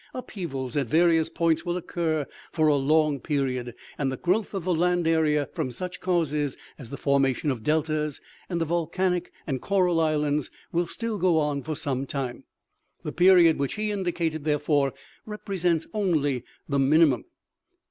Upheavals, 0.15 0.75
at 0.75 0.87
various 0.87 1.29
points, 1.29 1.63
will 1.63 1.77
occur 1.77 2.25
for 2.51 2.65
a 2.67 2.75
long 2.75 3.19
period, 3.19 3.75
and 3.99 4.11
the 4.11 4.17
growth 4.17 4.55
of 4.55 4.63
the 4.63 4.73
land 4.73 5.05
area 5.05 5.47
from 5.53 5.69
such 5.69 5.99
causes 5.99 6.57
as 6.79 6.89
the 6.89 6.97
formation 6.97 7.51
of 7.51 7.61
deltas, 7.61 8.19
and 8.49 8.59
volcanic 8.63 9.31
and 9.45 9.61
coral 9.61 9.99
islands, 9.99 10.49
will 10.71 10.87
still 10.87 11.19
go 11.19 11.37
on 11.37 11.61
for 11.61 11.75
some 11.75 12.07
time. 12.07 12.45
The 13.03 13.11
period 13.11 13.59
which 13.59 13.75
he 13.75 13.91
indicated, 13.91 14.43
therefore, 14.43 14.95
represents 15.27 15.85
only 15.93 16.45
the 16.67 16.79
minimum." 16.79 17.25